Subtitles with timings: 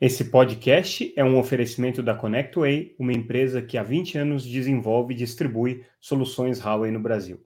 [0.00, 5.16] Esse podcast é um oferecimento da ConnectWay, uma empresa que há 20 anos desenvolve e
[5.16, 7.38] distribui soluções Huawei no Brasil.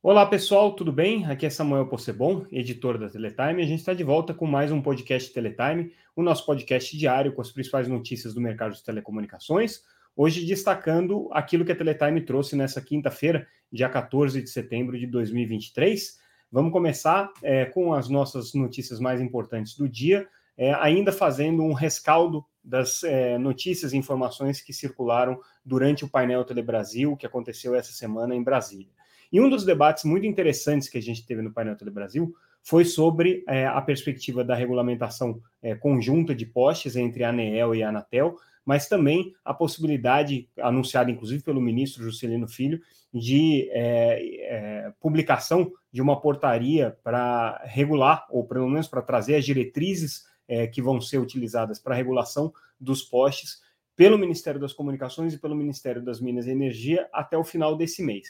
[0.00, 1.26] Olá pessoal, tudo bem?
[1.26, 3.64] Aqui é Samuel Possebon, editor da Teletime.
[3.64, 7.42] A gente está de volta com mais um podcast Teletime, o nosso podcast diário com
[7.42, 9.82] as principais notícias do mercado de telecomunicações.
[10.14, 16.20] Hoje destacando aquilo que a Teletime trouxe nessa quinta-feira, dia 14 de setembro de 2023.
[16.52, 20.28] Vamos começar é, com as nossas notícias mais importantes do dia
[20.60, 26.44] é, ainda fazendo um rescaldo das é, notícias e informações que circularam durante o painel
[26.44, 28.92] Telebrasil, que aconteceu essa semana em Brasília.
[29.32, 33.42] E um dos debates muito interessantes que a gente teve no painel Telebrasil foi sobre
[33.48, 38.36] é, a perspectiva da regulamentação é, conjunta de postes entre a ANEEL e a Anatel,
[38.62, 42.82] mas também a possibilidade, anunciada inclusive pelo ministro Juscelino Filho,
[43.14, 49.44] de é, é, publicação de uma portaria para regular, ou pelo menos para trazer as
[49.46, 53.62] diretrizes é, que vão ser utilizadas para regulação dos postes
[53.94, 58.02] pelo Ministério das Comunicações e pelo Ministério das Minas e Energia até o final desse
[58.02, 58.26] mês.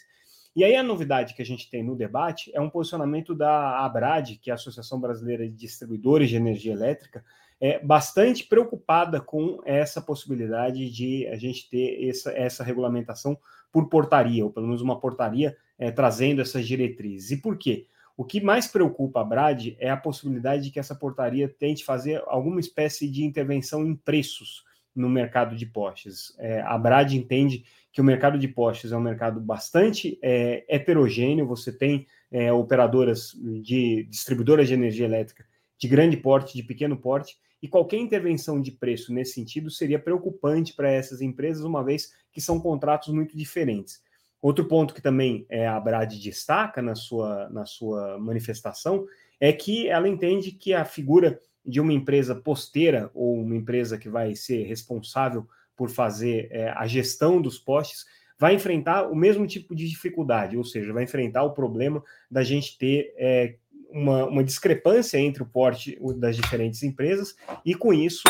[0.55, 4.37] E aí a novidade que a gente tem no debate é um posicionamento da ABRAD,
[4.37, 7.25] que é a Associação Brasileira de Distribuidores de Energia Elétrica,
[7.59, 13.39] é bastante preocupada com essa possibilidade de a gente ter essa, essa regulamentação
[13.73, 17.31] por portaria, ou pelo menos uma portaria é, trazendo essas diretrizes.
[17.31, 17.87] E por quê?
[18.21, 22.23] O que mais preocupa a Brad é a possibilidade de que essa portaria tente fazer
[22.27, 24.63] alguma espécie de intervenção em preços
[24.95, 26.37] no mercado de postes.
[26.39, 31.47] É, a Brad entende que o mercado de postes é um mercado bastante é, heterogêneo,
[31.47, 33.33] você tem é, operadoras
[33.63, 35.47] de distribuidoras de energia elétrica
[35.79, 40.75] de grande porte, de pequeno porte, e qualquer intervenção de preço nesse sentido seria preocupante
[40.75, 44.03] para essas empresas, uma vez que são contratos muito diferentes.
[44.43, 49.07] Outro ponto que também é, a Brad destaca na sua, na sua manifestação
[49.39, 54.09] é que ela entende que a figura de uma empresa posteira ou uma empresa que
[54.09, 58.05] vai ser responsável por fazer é, a gestão dos postes
[58.39, 62.79] vai enfrentar o mesmo tipo de dificuldade, ou seja, vai enfrentar o problema da gente
[62.79, 63.57] ter é,
[63.91, 68.23] uma, uma discrepância entre o porte das diferentes empresas e com isso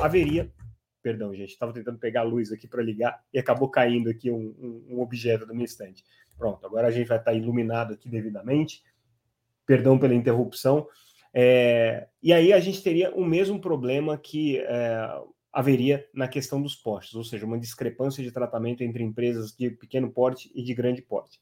[0.00, 0.50] haveria
[1.02, 4.54] Perdão, gente, estava tentando pegar a luz aqui para ligar e acabou caindo aqui um,
[4.58, 6.04] um, um objeto do meu estande.
[6.36, 8.82] Pronto, agora a gente vai estar tá iluminado aqui devidamente.
[9.66, 10.86] Perdão pela interrupção.
[11.32, 15.20] É, e aí a gente teria o mesmo problema que é,
[15.52, 20.10] haveria na questão dos postes, ou seja, uma discrepância de tratamento entre empresas de pequeno
[20.10, 21.40] porte e de grande porte.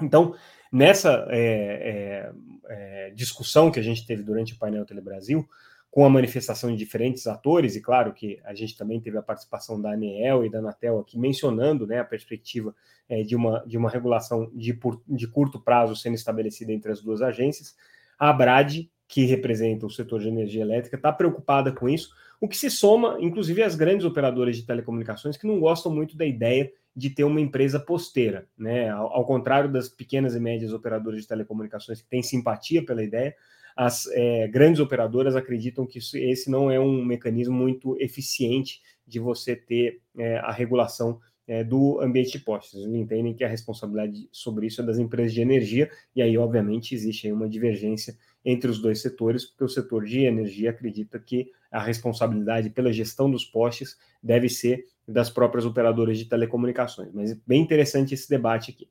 [0.00, 0.34] Então,
[0.72, 2.30] nessa é,
[2.68, 5.46] é, é discussão que a gente teve durante o painel Telebrasil,
[5.90, 9.80] com a manifestação de diferentes atores, e claro que a gente também teve a participação
[9.80, 12.74] da ANEEL e da Anatel aqui mencionando né, a perspectiva
[13.08, 17.20] é, de, uma, de uma regulação de, de curto prazo sendo estabelecida entre as duas
[17.20, 17.74] agências.
[18.16, 22.56] A Abrad, que representa o setor de energia elétrica, está preocupada com isso, o que
[22.56, 27.10] se soma, inclusive, às grandes operadoras de telecomunicações que não gostam muito da ideia de
[27.10, 28.88] ter uma empresa posteira, né?
[28.88, 33.34] Ao, ao contrário das pequenas e médias operadoras de telecomunicações que têm simpatia pela ideia,
[33.80, 39.18] as é, grandes operadoras acreditam que isso, esse não é um mecanismo muito eficiente de
[39.18, 41.18] você ter é, a regulação
[41.48, 42.74] é, do ambiente de postes.
[42.74, 46.94] Eles entendem que a responsabilidade sobre isso é das empresas de energia, e aí, obviamente,
[46.94, 51.82] existe uma divergência entre os dois setores, porque o setor de energia acredita que a
[51.82, 57.14] responsabilidade pela gestão dos postes deve ser das próprias operadoras de telecomunicações.
[57.14, 58.89] Mas é bem interessante esse debate aqui.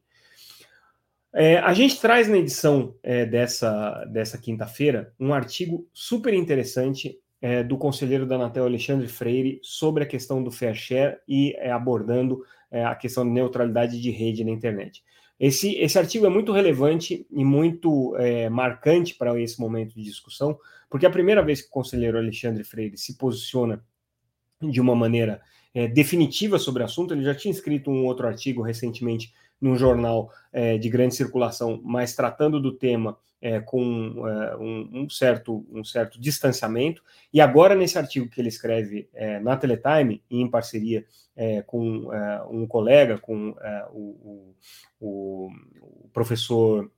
[1.34, 7.64] É, a gente traz na edição é, dessa, dessa quinta-feira um artigo super interessante é,
[7.64, 12.44] do conselheiro da Anatel Alexandre Freire sobre a questão do fair share e é, abordando
[12.72, 15.04] é, a questão de neutralidade de rede na internet.
[15.40, 20.58] Esse, esse artigo é muito relevante e muito é, marcante para esse momento de discussão,
[20.90, 23.82] porque é a primeira vez que o conselheiro Alexandre Freire se posiciona
[24.62, 25.40] de uma maneira
[25.94, 27.14] definitiva sobre o assunto.
[27.14, 32.16] Ele já tinha escrito um outro artigo recentemente num jornal é, de grande circulação, mas
[32.16, 37.04] tratando do tema é, com é, um, um, certo, um certo distanciamento.
[37.34, 42.44] E agora, nesse artigo que ele escreve é, na Teletime, em parceria é, com é,
[42.50, 43.56] um colega, com
[43.94, 44.54] o,
[45.00, 45.50] o,
[46.06, 46.92] o, professor.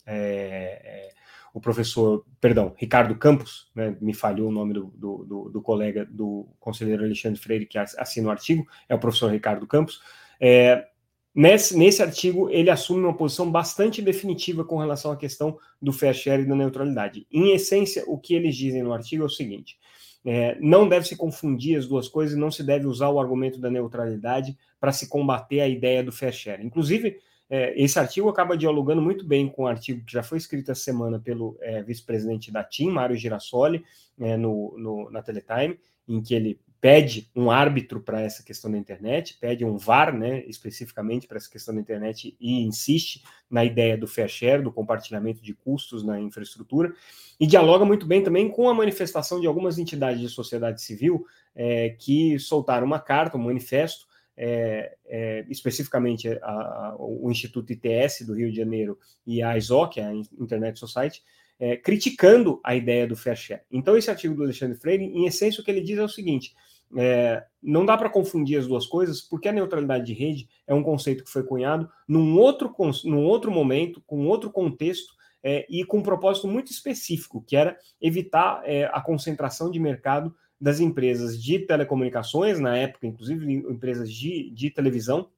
[1.54, 6.06] o professor, perdão, Ricardo Campos, né, me falhou o nome do, do, do, do, colega
[6.06, 10.02] do conselheiro Alexandre Freire, que assina o artigo, é o professor Ricardo Campos.
[10.40, 10.88] É,
[11.34, 16.14] Nesse, nesse artigo, ele assume uma posição bastante definitiva com relação à questão do fair
[16.14, 17.26] share e da neutralidade.
[17.32, 19.80] Em essência, o que eles dizem no artigo é o seguinte:
[20.26, 23.70] é, não deve se confundir as duas coisas, não se deve usar o argumento da
[23.70, 26.66] neutralidade para se combater a ideia do fair share.
[26.66, 27.18] Inclusive,
[27.50, 30.84] é, esse artigo acaba dialogando muito bem com o artigo que já foi escrito essa
[30.84, 33.84] semana pelo é, vice-presidente da TIM, Mário Girassoli,
[34.20, 38.78] é, no, no, na Teletime, em que ele pede um árbitro para essa questão da
[38.78, 43.96] internet, pede um VAR, né, especificamente para essa questão da internet e insiste na ideia
[43.96, 46.92] do fair share, do compartilhamento de custos na infraestrutura,
[47.40, 51.24] e dialoga muito bem também com a manifestação de algumas entidades de sociedade civil
[51.56, 58.26] é, que soltaram uma carta, um manifesto, é, é, especificamente a, a, o Instituto ITS
[58.26, 58.98] do Rio de Janeiro
[59.28, 61.22] e a ISOC, a Internet Society,
[61.60, 63.62] é, criticando a ideia do fair share.
[63.72, 66.56] Então, esse artigo do Alexandre Freire, em essência, o que ele diz é o seguinte:
[66.98, 70.84] é, não dá para confundir as duas coisas, porque a neutralidade de rede é um
[70.84, 72.74] conceito que foi cunhado num outro,
[73.06, 77.78] num outro momento, com outro contexto é, e com um propósito muito específico, que era
[78.00, 84.52] evitar é, a concentração de mercado das empresas de telecomunicações, na época, inclusive empresas de,
[84.52, 85.30] de televisão,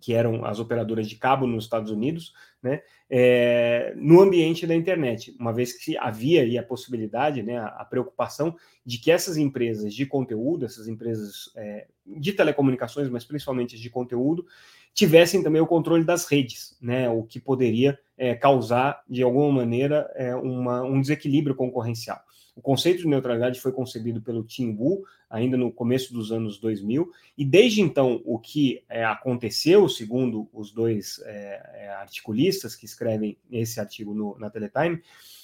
[0.00, 2.32] que eram as operadoras de cabo nos Estados Unidos,
[2.62, 7.66] né, é, no ambiente da internet, uma vez que havia aí a possibilidade, né, a,
[7.66, 13.78] a preocupação de que essas empresas de conteúdo, essas empresas é, de telecomunicações, mas principalmente
[13.78, 14.46] de conteúdo,
[14.94, 20.08] tivessem também o controle das redes, né, o que poderia é, causar, de alguma maneira,
[20.14, 22.20] é, uma, um desequilíbrio concorrencial.
[22.56, 27.10] O conceito de neutralidade foi concebido pelo Tim Wu ainda no começo dos anos 2000,
[27.36, 33.36] e desde então o que é, aconteceu, segundo os dois é, é, articulistas que escrevem
[33.50, 35.02] esse artigo no, na Teletime,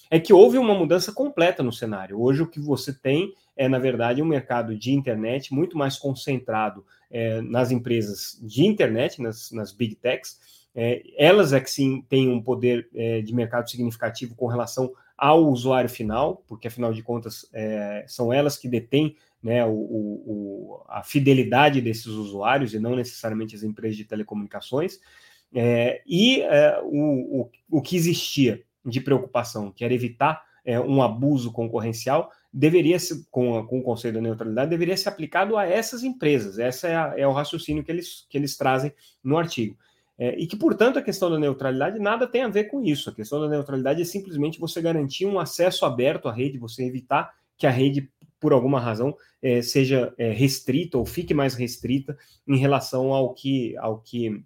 [0.09, 2.21] é que houve uma mudança completa no cenário.
[2.21, 6.83] Hoje o que você tem é, na verdade, um mercado de internet muito mais concentrado
[7.11, 10.41] é, nas empresas de internet, nas, nas big techs,
[10.75, 15.47] é, elas é que sim têm um poder é, de mercado significativo com relação ao
[15.47, 21.03] usuário final, porque afinal de contas é, são elas que detêm né, o, o, a
[21.03, 25.01] fidelidade desses usuários e não necessariamente as empresas de telecomunicações.
[25.55, 31.03] É, e é, o, o, o, que existia de preocupação, que era evitar é, um
[31.03, 32.97] abuso concorrencial, deveria
[33.31, 36.59] com, com o conceito da neutralidade, deveria ser aplicado a essas empresas.
[36.59, 38.93] Essa é, a, é o raciocínio que eles, que eles trazem
[39.23, 39.77] no artigo.
[40.19, 43.09] É, e que, portanto, a questão da neutralidade nada tem a ver com isso.
[43.09, 47.33] A questão da neutralidade é simplesmente você garantir um acesso aberto à rede, você evitar
[47.57, 52.59] que a rede, por alguma razão, é, seja é, restrita ou fique mais restrita em
[52.59, 54.43] relação ao que, ao que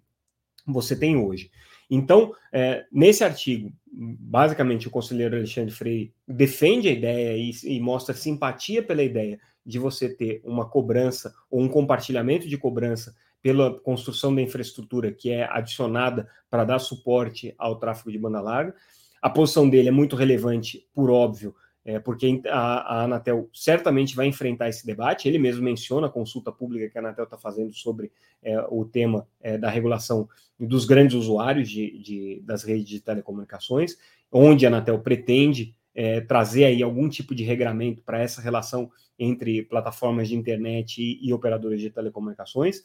[0.65, 1.51] você tem hoje.
[1.89, 8.15] Então, é, nesse artigo, basicamente, o conselheiro Alexandre Freire defende a ideia e, e, mostra
[8.15, 14.33] simpatia pela ideia de você ter uma cobrança ou um compartilhamento de cobrança pela construção
[14.33, 18.75] da infraestrutura que é adicionada para dar suporte ao tráfego de banda larga.
[19.21, 21.55] A posição dele é muito relevante, por óbvio,
[21.85, 25.27] é, porque a, a, Anatel certamente vai enfrentar esse debate.
[25.27, 28.11] Ele mesmo menciona a consulta pública que a Anatel está fazendo sobre
[28.41, 30.27] é, o tema é, da regulação
[30.59, 33.97] dos grandes usuários de, de, das redes de telecomunicações,
[34.31, 39.61] onde a Anatel pretende é, trazer aí algum tipo de regramento para essa relação entre
[39.63, 42.83] plataformas de internet e, e operadoras de telecomunicações.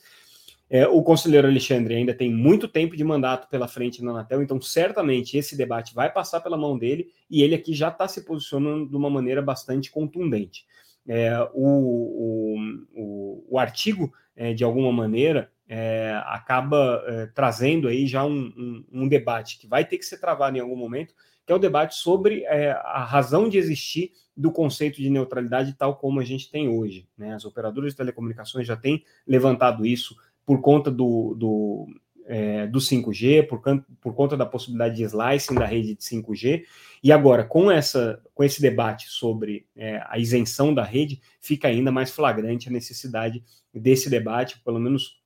[0.70, 4.60] É, o conselheiro Alexandre ainda tem muito tempo de mandato pela frente na Anatel, então
[4.60, 8.88] certamente esse debate vai passar pela mão dele e ele aqui já está se posicionando
[8.88, 10.64] de uma maneira bastante contundente.
[11.08, 12.54] É, o,
[12.94, 18.84] o, o, artigo, é, de alguma maneira, é, acaba é, trazendo aí já um, um,
[18.92, 21.14] um, debate que vai ter que ser travado em algum momento,
[21.44, 25.96] que é o debate sobre é, a razão de existir do conceito de neutralidade tal
[25.96, 27.08] como a gente tem hoje.
[27.18, 27.34] Né?
[27.34, 30.14] As operadoras de telecomunicações já têm levantado isso
[30.50, 31.86] por conta do, do,
[32.26, 33.62] é, do 5G, por,
[34.00, 36.64] por conta da possibilidade de slicing da rede de 5G.
[37.04, 41.92] E agora, com, essa, com esse debate sobre é, a isenção da rede, fica ainda
[41.92, 45.20] mais flagrante a necessidade desse debate, pelo menos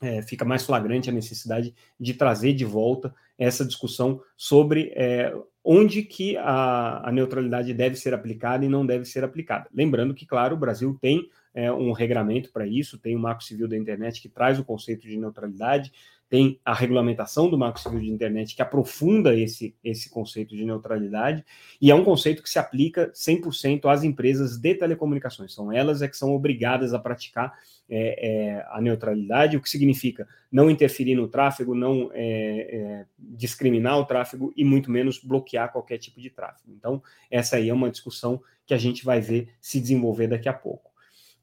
[0.00, 5.34] é, fica mais flagrante a necessidade de trazer de volta essa discussão sobre é,
[5.64, 9.68] onde que a, a, neutralidade deve ser aplicada e não deve ser aplicada.
[9.74, 13.68] Lembrando que, claro, o Brasil tem é, um regramento para isso, tem o Marco Civil
[13.68, 15.92] da Internet que traz o conceito de neutralidade,
[16.28, 21.44] tem a regulamentação do Marco Civil de Internet que aprofunda esse, esse conceito de neutralidade,
[21.80, 25.54] e é um conceito que se aplica 100% às empresas de telecomunicações.
[25.54, 27.54] São elas é que são obrigadas a praticar
[27.88, 33.98] é, é, a neutralidade, o que significa não interferir no tráfego, não é, é, discriminar
[33.98, 36.72] o tráfego e muito menos bloquear qualquer tipo de tráfego.
[36.76, 40.52] Então, essa aí é uma discussão que a gente vai ver se desenvolver daqui a
[40.52, 40.93] pouco.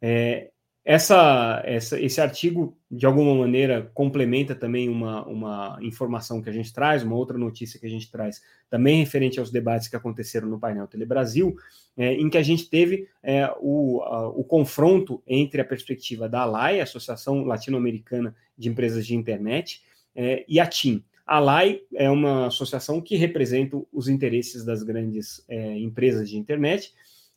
[0.02, 0.52] É,
[0.84, 6.74] essa, essa, esse artigo, de alguma maneira, complementa também uma, uma informação que a gente
[6.74, 10.60] traz, uma outra notícia que a gente traz, também referente aos debates que aconteceram no
[10.60, 11.56] painel Telebrasil,
[11.96, 16.42] é, em que a gente teve é, o, a, o confronto entre a perspectiva da
[16.42, 19.84] ALAI, Associação Latino-Americana de Empresas de Internet,
[20.16, 21.04] é, e a TIM.
[21.28, 26.92] A LAI é uma associação que representa os interesses das grandes é, empresas de internet,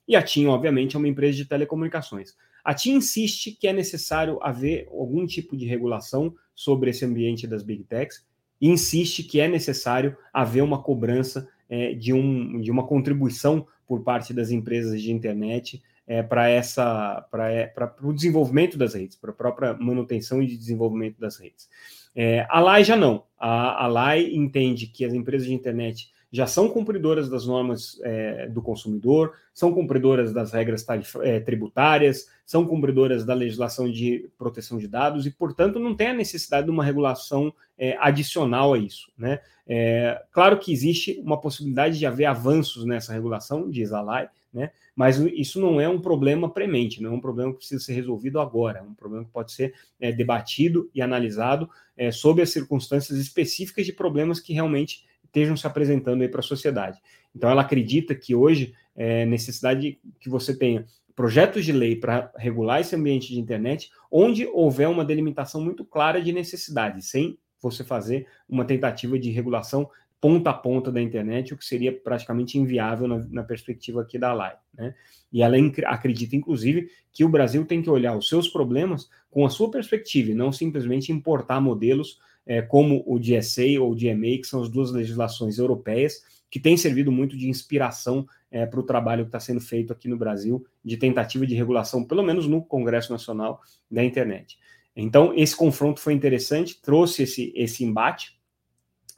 [0.08, 2.34] e a TIM, obviamente, é uma empresa de telecomunicações.
[2.64, 7.62] A TIM insiste que é necessário haver algum tipo de regulação sobre esse ambiente das
[7.62, 8.24] big techs,
[8.60, 14.02] e insiste que é necessário haver uma cobrança é, de, um, de uma contribuição por
[14.02, 19.30] parte das empresas de internet é, para essa para é, o desenvolvimento das redes, para
[19.30, 21.68] a própria manutenção e desenvolvimento das redes.
[22.14, 23.24] É, a LAI já não.
[23.38, 28.48] A, a LAI entende que as empresas de internet já são cumpridoras das normas é,
[28.48, 30.84] do consumidor, são cumpridoras das regras
[31.22, 36.12] é, tributárias, são cumpridoras da legislação de proteção de dados e, portanto, não tem a
[36.12, 39.12] necessidade de uma regulação é, adicional a isso.
[39.16, 39.38] Né?
[39.64, 44.72] É, claro que existe uma possibilidade de haver avanços nessa regulação, diz a LAI, né?
[44.96, 48.40] mas isso não é um problema premente, não é um problema que precisa ser resolvido
[48.40, 53.20] agora, é um problema que pode ser é, debatido e analisado é, sob as circunstâncias
[53.20, 57.00] específicas de problemas que realmente estejam se apresentando aí para a sociedade.
[57.34, 60.86] Então, ela acredita que hoje é necessidade que você tenha
[61.16, 66.22] projetos de lei para regular esse ambiente de internet, onde houver uma delimitação muito clara
[66.22, 69.90] de necessidade, sem você fazer uma tentativa de regulação
[70.24, 74.32] ponta a ponta da internet, o que seria praticamente inviável na, na perspectiva aqui da
[74.32, 74.56] LAI.
[74.72, 74.94] Né?
[75.30, 75.54] E ela
[75.84, 80.30] acredita, inclusive, que o Brasil tem que olhar os seus problemas com a sua perspectiva
[80.30, 84.70] e não simplesmente importar modelos é, como o DSA ou o DMA, que são as
[84.70, 89.40] duas legislações europeias, que têm servido muito de inspiração é, para o trabalho que está
[89.40, 94.02] sendo feito aqui no Brasil, de tentativa de regulação, pelo menos no Congresso Nacional da
[94.02, 94.58] Internet.
[94.96, 98.42] Então, esse confronto foi interessante, trouxe esse, esse embate,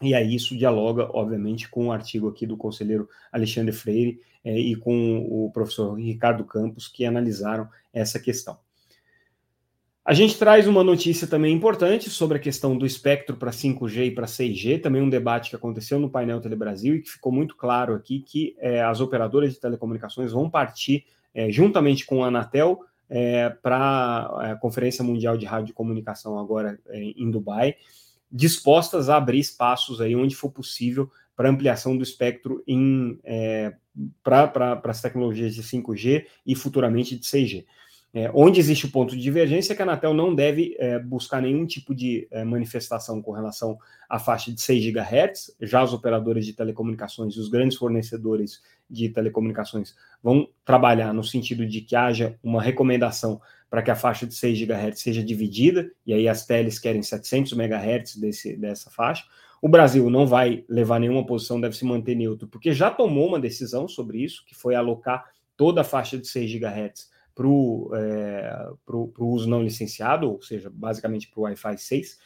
[0.01, 4.77] e aí isso dialoga, obviamente, com o artigo aqui do conselheiro Alexandre Freire é, e
[4.77, 8.59] com o professor Ricardo Campos, que analisaram essa questão.
[10.05, 14.11] A gente traz uma notícia também importante sobre a questão do espectro para 5G e
[14.13, 17.93] para 6G, também um debate que aconteceu no painel Telebrasil e que ficou muito claro
[17.93, 22.81] aqui que é, as operadoras de telecomunicações vão partir é, juntamente com a Anatel
[23.63, 27.77] para a Conferência Mundial de Rádio e Comunicação agora em Dubai,
[28.31, 32.65] dispostas a abrir espaços aí onde for possível para ampliação do espectro
[33.25, 33.75] é,
[34.23, 37.65] para as tecnologias de 5G e futuramente de 6G.
[38.15, 41.43] É, onde existe o ponto de divergência é que a Anatel não deve é, buscar
[41.43, 43.79] nenhum tipo de é, manifestação com relação
[44.09, 45.57] à faixa de 6 GHz.
[45.61, 51.67] Já as operadoras de telecomunicações e os grandes fornecedores de telecomunicações vão trabalhar no sentido
[51.67, 56.15] de que haja uma recomendação para que a faixa de 6 GHz seja dividida, e
[56.15, 59.25] aí as teles querem 700 MHz desse, dessa faixa.
[59.61, 63.41] O Brasil não vai levar nenhuma posição, deve se manter neutro, porque já tomou uma
[63.41, 65.25] decisão sobre isso, que foi alocar
[65.57, 68.69] toda a faixa de 6 GHz para o é,
[69.19, 72.19] uso não licenciado, ou seja, basicamente para o Wi-Fi 6.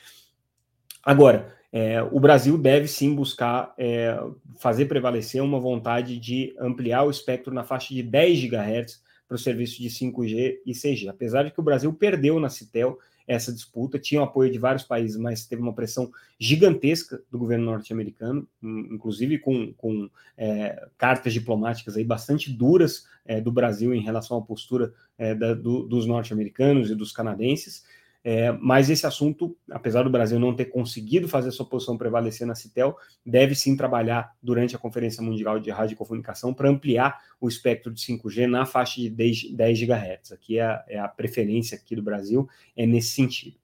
[1.02, 4.16] Agora, é, o Brasil deve sim buscar é,
[4.58, 9.38] fazer prevalecer uma vontade de ampliar o espectro na faixa de 10 GHz para o
[9.38, 11.08] serviço de 5G e 6G.
[11.08, 14.82] Apesar de que o Brasil perdeu na Citel essa disputa, tinha o apoio de vários
[14.82, 21.96] países, mas teve uma pressão gigantesca do governo norte-americano, inclusive com, com é, cartas diplomáticas
[21.96, 26.90] aí bastante duras é, do Brasil em relação à postura é, da, do, dos norte-americanos
[26.90, 27.84] e dos canadenses.
[28.22, 32.54] É, mas esse assunto, apesar do Brasil não ter conseguido fazer sua posição prevalecer na
[32.54, 37.48] Citel, deve sim trabalhar durante a Conferência Mundial de Rádio e Comunicação para ampliar o
[37.48, 40.32] espectro de 5G na faixa de 10, 10 GHz.
[40.32, 42.46] Aqui é a, é a preferência aqui do Brasil,
[42.76, 43.56] é nesse sentido.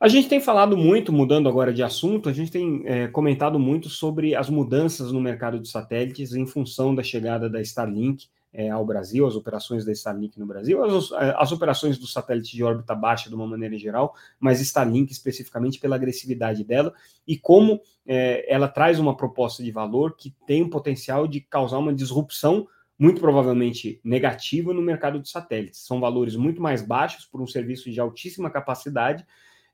[0.00, 3.88] A gente tem falado muito, mudando agora de assunto, a gente tem é, comentado muito
[3.88, 8.84] sobre as mudanças no mercado de satélites em função da chegada da Starlink é, ao
[8.84, 13.28] Brasil, as operações da Starlink no Brasil, as, as, operações do satélite de órbita baixa
[13.28, 16.92] de uma maneira geral, mas Starlink especificamente pela agressividade dela
[17.26, 21.78] e como é, ela traz uma proposta de valor que tem o potencial de causar
[21.78, 22.66] uma disrupção
[22.98, 25.86] muito provavelmente negativa no mercado de satélites.
[25.86, 29.24] São valores muito mais baixos por um serviço de altíssima capacidade,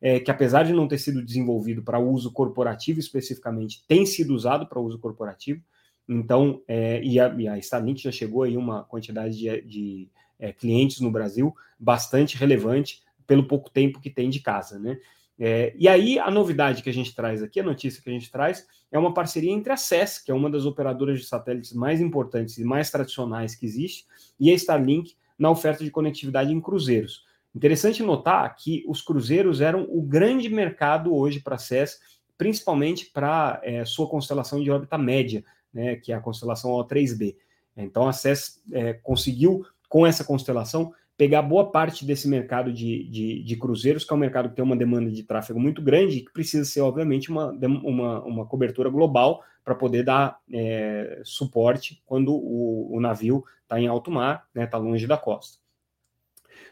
[0.00, 4.66] é, que apesar de não ter sido desenvolvido para uso corporativo especificamente, tem sido usado
[4.66, 5.62] para uso corporativo.
[6.08, 10.08] Então, é, e, a, e, a, Starlink já chegou aí uma quantidade de, de
[10.38, 14.98] é, clientes no Brasil bastante relevante pelo pouco tempo que tem de casa, né?
[15.38, 18.30] É, e aí a novidade que a gente traz aqui, a notícia que a gente
[18.30, 22.00] traz, é uma parceria entre a SES, que é uma das operadoras de satélites mais
[22.00, 24.06] importantes e mais tradicionais que existe,
[24.38, 27.24] e a Starlink na oferta de conectividade em cruzeiros.
[27.54, 31.98] Interessante notar que os cruzeiros eram o grande mercado hoje para a SES,
[32.38, 35.44] principalmente para é, sua constelação de órbita média,
[35.74, 37.36] né, que é a constelação O3b.
[37.76, 43.42] Então a SES é, conseguiu, com essa constelação, pegar boa parte desse mercado de, de,
[43.42, 46.24] de, cruzeiros, que é um mercado que tem uma demanda de tráfego muito grande e
[46.24, 52.34] que precisa ser, obviamente, uma, uma, uma cobertura global para poder dar é, suporte quando
[52.34, 55.58] o, o navio está em alto mar, está né, tá longe da costa.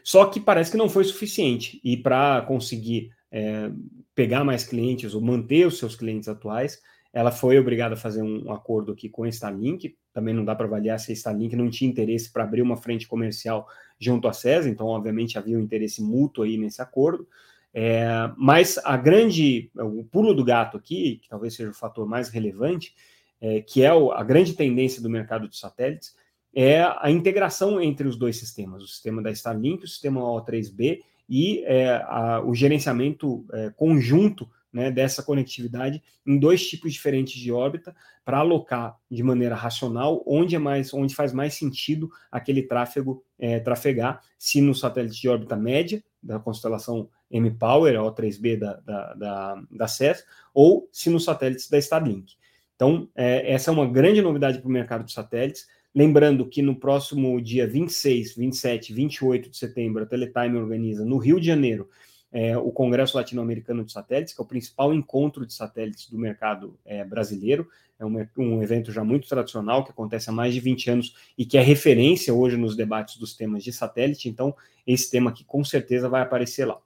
[0.03, 3.71] Só que parece que não foi suficiente, e para conseguir é,
[4.13, 6.81] pegar mais clientes ou manter os seus clientes atuais,
[7.13, 9.95] ela foi obrigada a fazer um acordo aqui com a Starlink.
[10.11, 13.07] Também não dá para avaliar se a Starlink não tinha interesse para abrir uma frente
[13.07, 13.67] comercial
[13.99, 17.27] junto à CES, então, obviamente, havia um interesse mútuo aí nesse acordo.
[17.71, 22.29] É, mas a grande, o pulo do gato aqui, que talvez seja o fator mais
[22.29, 22.95] relevante,
[23.39, 26.15] é, que é o, a grande tendência do mercado de satélites,
[26.55, 31.63] é a integração entre os dois sistemas, o sistema da Starlink, o sistema O3B e
[31.63, 37.95] é, a, o gerenciamento é, conjunto né, dessa conectividade em dois tipos diferentes de órbita
[38.25, 43.59] para alocar de maneira racional onde é mais onde faz mais sentido aquele tráfego é,
[43.59, 49.87] trafegar, se no satélite de órbita média da constelação M-Power, O3B da, da, da, da
[49.87, 52.35] CES, ou se nos satélites da Starlink.
[52.75, 55.67] Então, é, essa é uma grande novidade para o mercado de satélites.
[55.93, 61.39] Lembrando que no próximo dia 26, 27, 28 de setembro, a Teletime organiza no Rio
[61.39, 61.89] de Janeiro
[62.33, 66.75] é, o Congresso Latino-Americano de Satélites, que é o principal encontro de satélites do mercado
[66.83, 67.69] é, brasileiro.
[67.99, 71.45] É um, um, evento já muito tradicional, que acontece há mais de 20 anos e
[71.45, 74.27] que é referência hoje nos debates dos temas de satélite.
[74.27, 76.79] Então, esse tema aqui com certeza vai aparecer lá.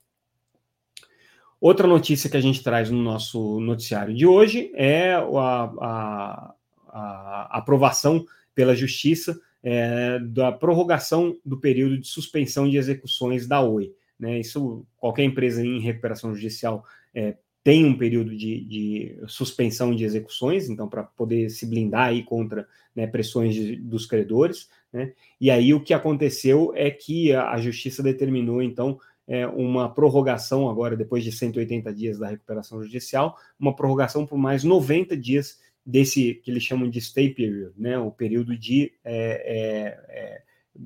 [1.61, 6.55] Outra notícia que a gente traz no nosso noticiário de hoje é a, a,
[6.89, 13.93] a aprovação pela Justiça é, da prorrogação do período de suspensão de execuções da OI.
[14.19, 14.39] Né?
[14.39, 16.83] Isso, qualquer empresa em recuperação judicial
[17.13, 22.23] é, tem um período de, de, suspensão de execuções, então, para poder se blindar aí
[22.23, 24.69] contra né, pressões de, dos credores.
[24.91, 25.13] Né?
[25.39, 28.97] E aí o que aconteceu é que a, a justiça determinou, então,
[29.27, 34.63] é, uma prorrogação agora, depois de 180 dias da recuperação judicial, uma prorrogação por mais
[34.63, 37.97] 90 dias desse que eles chamam de stay period, né?
[37.97, 40.41] o período de é, é, é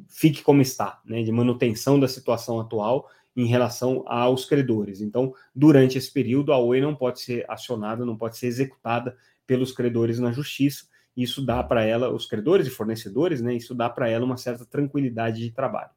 [0.08, 1.22] fique como está, né?
[1.22, 5.02] de manutenção da situação atual em relação aos credores.
[5.02, 9.16] Então, durante esse período, a OE não pode ser acionada, não pode ser executada
[9.48, 10.86] pelos credores na justiça.
[11.16, 13.54] Isso dá para ela, os credores e fornecedores, né?
[13.54, 15.92] Isso dá para ela uma certa tranquilidade de trabalho.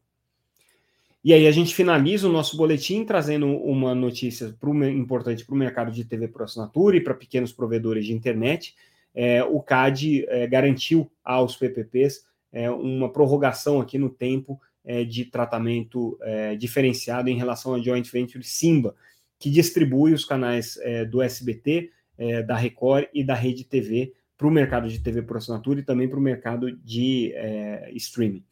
[1.24, 5.58] E aí a gente finaliza o nosso boletim trazendo uma notícia pro, importante para o
[5.58, 8.74] mercado de TV por assinatura e para pequenos provedores de internet.
[9.14, 15.24] É, o CAD é, garantiu aos PPPs é, uma prorrogação aqui no tempo é, de
[15.24, 18.94] tratamento é, diferenciado em relação à joint venture Simba,
[19.38, 24.46] que distribui os canais é, do SBT, é, da Record e da Rede TV para
[24.46, 28.44] o mercado de TV por assinatura e também para o mercado de é, streaming.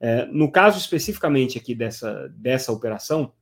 [0.00, 3.32] É, no caso especificamente aqui dessa, dessa operação,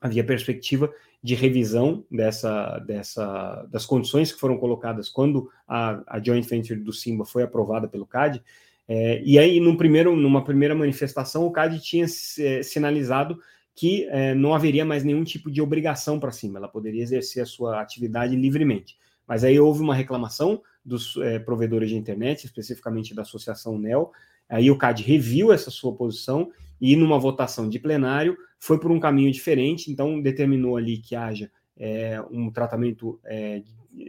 [0.00, 6.46] havia perspectiva de revisão dessa, dessa, das condições que foram colocadas quando a, a joint
[6.46, 8.42] venture do Simba foi aprovada pelo CAD,
[8.88, 13.38] é, e aí, num primeiro, numa primeira manifestação, o CAD tinha é, sinalizado
[13.74, 17.46] que é, não haveria mais nenhum tipo de obrigação para cima, ela poderia exercer a
[17.46, 18.96] sua atividade livremente.
[19.26, 24.10] Mas aí houve uma reclamação dos é, provedores de internet, especificamente da Associação NEL,
[24.48, 28.98] aí o CAD reviu essa sua posição e, numa votação de plenário, foi por um
[28.98, 31.50] caminho diferente, então determinou ali que haja
[32.32, 33.20] um tratamento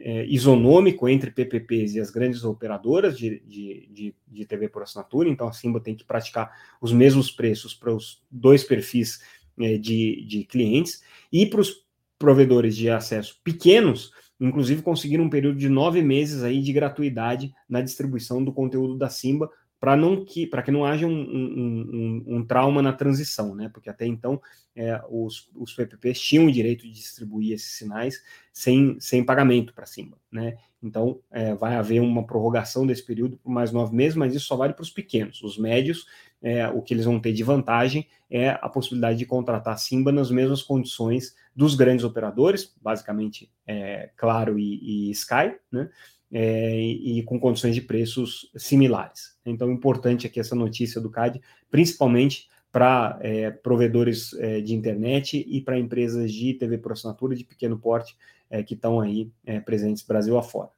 [0.01, 5.29] é, isonômico entre PPPs e as grandes operadoras de, de, de, de, TV por assinatura,
[5.29, 9.21] então a Simba tem que praticar os mesmos preços para os dois perfis
[9.59, 11.85] é, de, de clientes, e para os
[12.17, 17.81] provedores de acesso pequenos, inclusive conseguiram um período de nove meses aí de gratuidade na
[17.81, 21.89] distribuição do conteúdo da Simba, para não que para que não haja um, um,
[22.27, 23.69] um, um, trauma na transição, né?
[23.73, 24.41] Porque até então
[24.75, 29.85] é, os, os PPPs tinham o direito de distribuir esses sinais sem, sem pagamento para
[29.85, 30.57] cima, né?
[30.83, 34.55] Então é, vai haver uma prorrogação desse período por mais nove meses, mas isso só
[34.55, 35.41] vale para os pequenos.
[35.41, 36.05] Os médios,
[36.41, 40.29] é, o que eles vão ter de vantagem é a possibilidade de contratar Simba nas
[40.29, 45.89] mesmas condições dos grandes operadores, basicamente é, Claro e, e Sky, né?
[46.31, 49.37] É, e, com condições de preços similares.
[49.45, 55.59] Então, importante aqui essa notícia do CAD, principalmente para é, provedores é, de internet e
[55.61, 58.15] para empresas de TV por assinatura de pequeno porte
[58.49, 60.69] é, que estão aí é, presentes Brasil afora.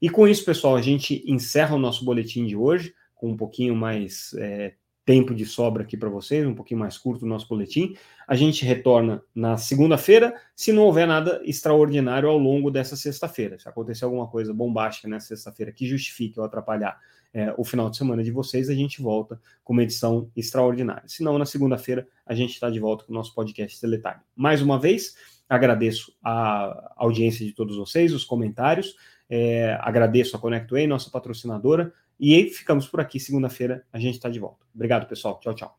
[0.00, 3.74] E com isso, pessoal, a gente encerra o nosso boletim de hoje, com um pouquinho
[3.74, 4.74] mais é,
[5.08, 7.96] tempo de sobra aqui para vocês, um pouquinho mais curto o nosso boletim.
[8.26, 13.58] A gente retorna na segunda-feira, se não houver nada extraordinário ao longo dessa sexta-feira.
[13.58, 17.00] Se acontecer alguma coisa bombástica nessa sexta-feira que justifique ou atrapalhar
[17.32, 21.04] é, o final de semana de vocês, a gente volta com uma edição extraordinária.
[21.06, 24.20] Se não, na segunda-feira a gente está de volta com o nosso podcast Teletime.
[24.36, 25.14] Mais uma vez,
[25.48, 28.94] agradeço a audiência de todos vocês, os comentários,
[29.30, 33.20] é, agradeço a ConnectWay, nossa patrocinadora, e ficamos por aqui.
[33.20, 34.66] Segunda-feira a gente está de volta.
[34.74, 35.38] Obrigado, pessoal.
[35.40, 35.78] Tchau, tchau.